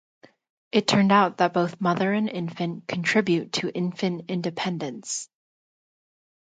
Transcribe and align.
It 0.71 0.87
turned 0.87 1.11
out 1.11 1.37
that 1.37 1.53
both 1.53 1.79
mother 1.79 2.11
and 2.11 2.27
infant 2.27 2.87
contribute 2.87 3.53
to 3.53 3.71
infant 3.71 4.31
independence. 4.31 5.29